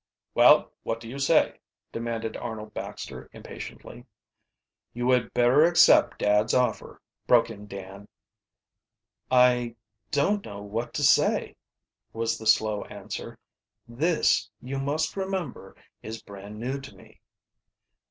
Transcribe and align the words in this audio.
"Well, 0.33 0.71
what 0.81 0.99
do 0.99 1.07
you 1.07 1.19
say?" 1.19 1.59
demanded 1.91 2.35
Arnold 2.35 2.73
Baxter 2.73 3.29
impatiently. 3.33 4.07
"You 4.93 5.11
had 5.11 5.31
better 5.31 5.63
accept 5.63 6.17
dad's 6.17 6.55
offer," 6.55 6.99
broke 7.27 7.51
in 7.51 7.67
Dan. 7.67 8.07
"I 9.29 9.75
don't 10.09 10.43
know 10.43 10.63
what 10.63 10.95
to 10.95 11.03
say," 11.03 11.55
was 12.13 12.39
the 12.39 12.47
slow 12.47 12.83
answer. 12.85 13.37
"This, 13.87 14.49
you 14.59 14.79
must 14.79 15.15
remember, 15.15 15.75
is 16.01 16.19
brand 16.23 16.59
new 16.59 16.79
to 16.81 16.95
me." 16.95 17.21